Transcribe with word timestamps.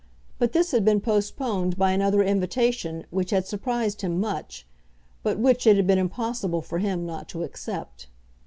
But 0.39 0.53
this 0.53 0.71
had 0.71 0.83
been 0.83 0.99
postponed 0.99 1.77
by 1.77 1.91
another 1.91 2.23
invitation 2.23 3.05
which 3.11 3.29
had 3.29 3.45
surprised 3.45 4.01
him 4.01 4.19
much, 4.19 4.65
but 5.21 5.37
which 5.37 5.67
it 5.67 5.75
had 5.75 5.85
been 5.85 5.99
impossible 5.99 6.63
for 6.63 6.79
him 6.79 7.05
not 7.05 7.29
to 7.29 7.43
accept. 7.43 8.07